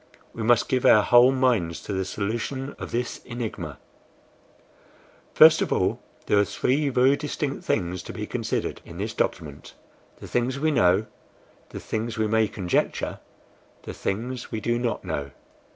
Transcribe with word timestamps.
We 0.33 0.41
must 0.41 0.67
give 0.67 0.83
our 0.83 1.03
whole 1.03 1.31
minds 1.31 1.79
to 1.83 1.93
the 1.93 2.05
solution 2.05 2.73
of 2.79 2.89
this 2.89 3.19
enigma." 3.19 3.77
"First 5.35 5.61
of 5.61 5.71
all, 5.71 6.01
there 6.25 6.39
are 6.39 6.43
three 6.43 6.89
very 6.89 7.15
distinct 7.15 7.63
things 7.63 8.01
to 8.01 8.11
be 8.11 8.25
considered 8.25 8.81
in 8.83 8.97
this 8.97 9.13
document 9.13 9.75
the 10.17 10.27
things 10.27 10.59
we 10.59 10.71
know, 10.71 11.05
the 11.69 11.79
things 11.79 12.17
we 12.17 12.25
may 12.25 12.47
conjecture, 12.47 13.19
the 13.83 13.93
things 13.93 14.51
we 14.51 14.59
do 14.59 14.79
not 14.79 15.05
know." 15.05 15.29